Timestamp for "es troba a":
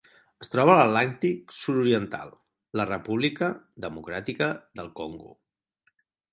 0.43-0.77